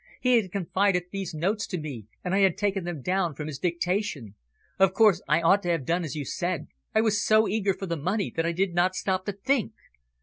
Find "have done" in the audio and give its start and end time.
5.69-6.03